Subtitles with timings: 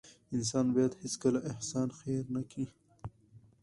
[0.35, 2.65] انسان بايد هيڅکله احسان هېر نه کړي.